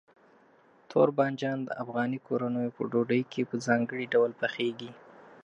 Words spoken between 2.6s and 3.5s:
په ډوډۍ کې